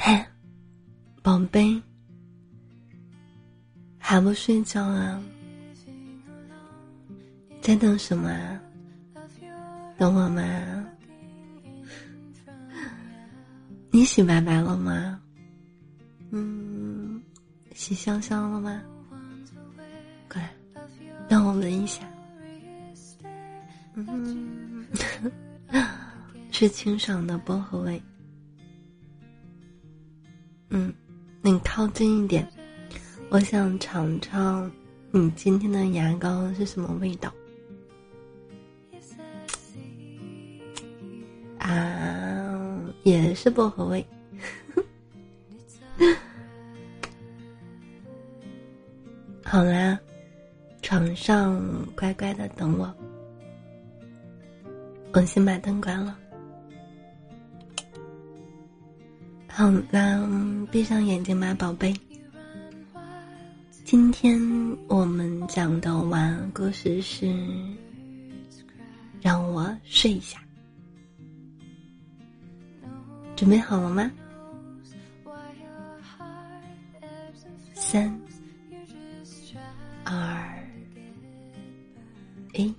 [0.00, 0.24] 嘿，
[1.22, 1.82] 宝贝，
[3.98, 5.20] 还不睡觉啊？
[7.60, 8.60] 在等什么啊？
[9.98, 10.42] 等我吗？
[13.90, 15.20] 你洗白白了吗？
[16.30, 17.20] 嗯，
[17.74, 18.80] 洗香香了吗？
[20.28, 20.54] 过来，
[21.28, 22.08] 让我闻一下。
[23.94, 24.86] 嗯，
[26.52, 28.00] 是清爽的薄荷味。
[30.70, 30.92] 嗯，
[31.42, 32.46] 你靠近一点，
[33.30, 34.70] 我想尝尝
[35.10, 37.32] 你今天的牙膏是什么味道。
[41.58, 44.06] 啊，也是薄荷味。
[49.44, 49.98] 好啦，
[50.82, 51.58] 床上
[51.96, 52.94] 乖乖的等我。
[55.14, 56.18] 我先把灯关了。
[59.50, 61.92] 好啦，闭上眼睛吧，宝贝。
[63.84, 64.38] 今天
[64.86, 67.26] 我们讲的晚安故事是
[69.20, 70.38] 《让我睡一下》，
[73.34, 74.10] 准备好了吗？
[77.74, 78.20] 三、
[80.04, 80.54] 二、
[82.52, 82.72] 一。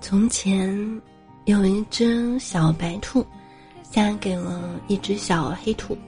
[0.00, 1.02] 从前，
[1.44, 3.26] 有一只小白兔，
[3.90, 5.98] 嫁给了一只小黑兔。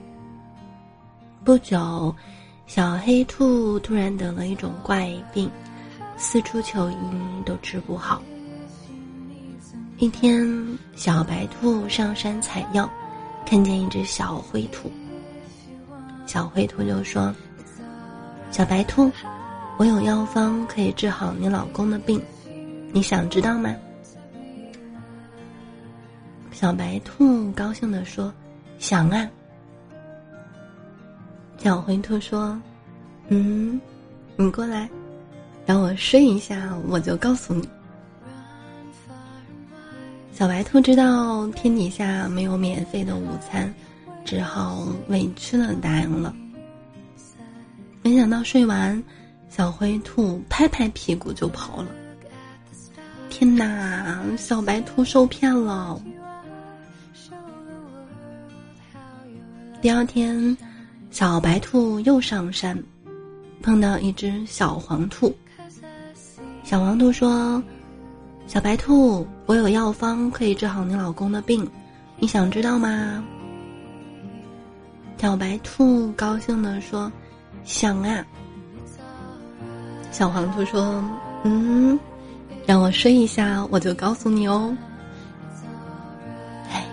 [1.43, 2.15] 不久，
[2.65, 5.49] 小黑兔突然得了一种怪病，
[6.15, 6.95] 四处求医
[7.45, 8.21] 都治不好。
[9.97, 10.47] 一天，
[10.95, 12.89] 小白兔上山采药，
[13.45, 14.89] 看见一只小灰兔。
[16.25, 17.33] 小灰兔就说
[18.51, 19.11] ：“小白兔，
[19.77, 22.21] 我有药方可以治好你老公的病，
[22.91, 23.73] 你想知道吗？”
[26.51, 28.31] 小白兔高兴地说
[28.77, 29.27] ：“想啊。”
[31.57, 32.59] 小灰兔说
[33.29, 33.79] ：“嗯，
[34.35, 34.89] 你过来，
[35.65, 37.67] 让我睡一下，我就告诉你。”
[40.33, 43.71] 小白兔知道天底下没有免费的午餐，
[44.25, 46.35] 只好委屈的答应了。
[48.01, 49.01] 没想到睡完，
[49.49, 51.89] 小灰兔拍拍屁股就跑了。
[53.31, 55.99] 天哪，小白兔受骗了！
[59.81, 60.55] 第二天，
[61.09, 62.77] 小白兔又上山，
[63.63, 65.33] 碰到一只小黄兔。
[66.63, 67.63] 小黄兔说
[68.45, 71.67] ：“小白兔，我有药方可以治好你老公的病，
[72.19, 73.23] 你想知道吗？”
[75.17, 77.11] 小白兔高兴的说
[77.63, 78.23] ：“想啊。”
[80.11, 81.03] 小黄兔说
[81.43, 81.97] ：“嗯，
[82.71, 84.73] 让我睡一下，我就告诉你哦。”
[86.71, 86.85] 哎，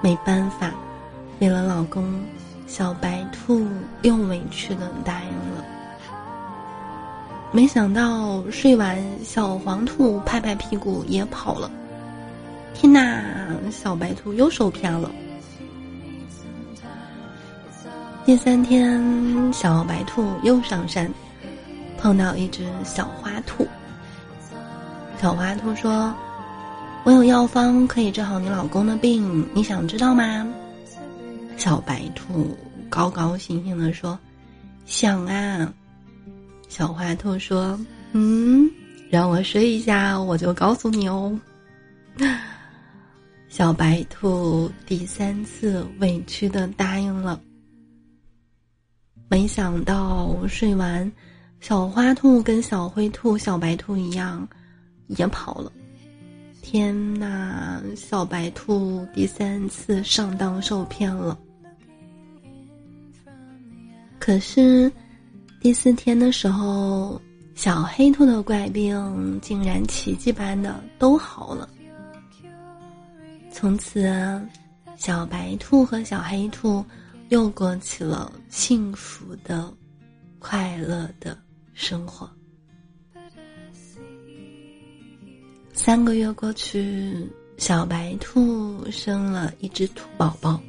[0.00, 0.72] 没办法。
[1.38, 2.02] 为了老公，
[2.66, 3.68] 小白兔
[4.00, 5.64] 又委屈的答应了。
[7.50, 11.70] 没想到睡完，小黄兔拍拍屁股也跑了。
[12.72, 13.22] 天哪，
[13.70, 15.10] 小白兔又受骗了。
[18.24, 21.06] 第三天，小白兔又上山，
[21.98, 23.66] 碰到一只小花兔。
[25.22, 26.12] 小花兔说
[27.06, 30.44] ：“我有药方可以治好你老公的病，你想知道吗？”
[31.56, 32.58] 小白兔
[32.90, 34.18] 高高兴兴的说
[34.84, 35.72] ：“想啊。”
[36.68, 37.78] 小花兔说
[38.10, 38.68] ：“嗯，
[39.10, 41.38] 让我睡一下，我就告诉你哦。
[43.48, 47.40] ”小白兔第三次委屈的答应了。
[49.28, 51.08] 没想到睡完，
[51.60, 54.48] 小花兔跟小灰兔、小白兔一样，
[55.16, 55.72] 也跑了。
[56.60, 61.38] 天呐，小白兔第三次上当受骗了。
[64.18, 64.90] 可是，
[65.60, 67.20] 第四天的时候，
[67.54, 71.68] 小黑兔的怪病竟然奇迹般的都好了。
[73.50, 74.08] 从此，
[74.96, 76.84] 小白兔和小黑兔
[77.28, 79.72] 又过起了幸福的、
[80.38, 81.36] 快乐的
[81.74, 82.30] 生活。
[85.72, 90.60] 三个月过去，小白兔生了一只兔宝宝。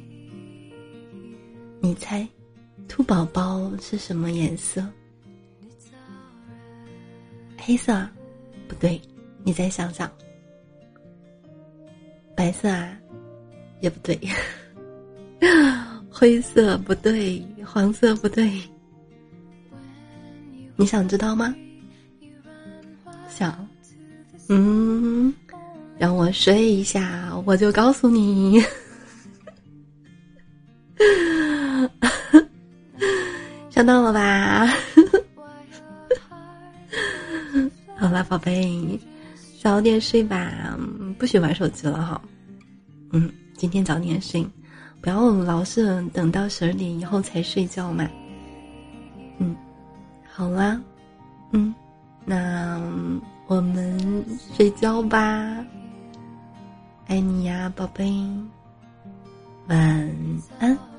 [1.80, 2.26] 你猜？
[2.88, 4.84] 兔宝宝是什么颜色？
[7.58, 8.08] 黑色？
[8.66, 9.00] 不对，
[9.44, 10.10] 你再想想。
[12.34, 12.98] 白色啊？
[13.80, 14.18] 也不对。
[16.10, 18.50] 灰色不对，黄色不对。
[20.76, 21.54] 你想知道吗？
[23.28, 23.68] 想。
[24.48, 25.32] 嗯，
[25.98, 28.62] 让我睡一下，我就告诉你。
[33.70, 34.66] 想到了吧？
[37.96, 38.98] 好了，宝贝，
[39.60, 40.78] 早点睡吧，
[41.18, 42.20] 不许玩手机了哈。
[43.12, 44.46] 嗯，今天早点睡，
[45.00, 48.08] 不要老是等到十二点以后才睡觉嘛。
[49.38, 49.56] 嗯，
[50.30, 50.80] 好啦，
[51.52, 51.74] 嗯，
[52.24, 52.80] 那
[53.46, 54.24] 我们
[54.56, 55.64] 睡觉吧。
[57.06, 58.10] 爱你呀，宝贝，
[59.68, 60.10] 晚
[60.58, 60.93] 安。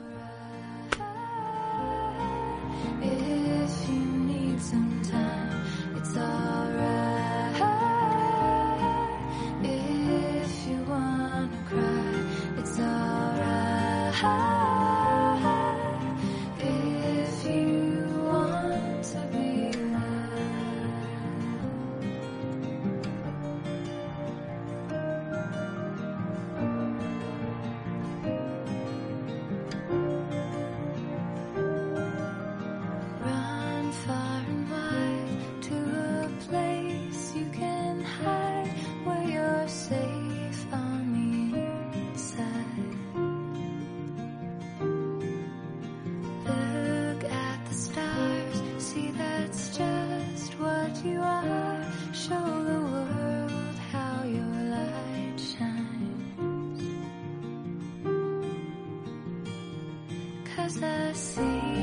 [60.66, 61.76] He's the sea.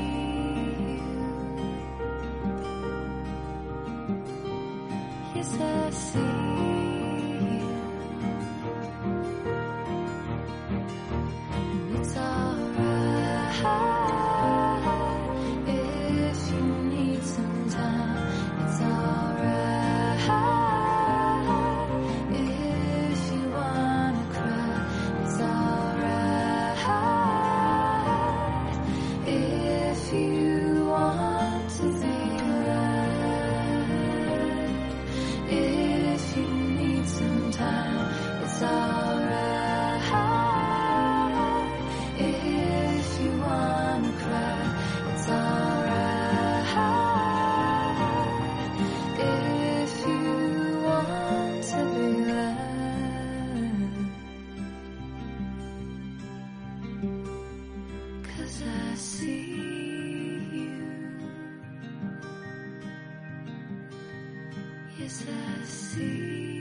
[11.95, 12.32] It's all
[58.43, 59.39] Yes, I see.
[60.51, 60.75] you.
[64.99, 66.52] Yes, I see.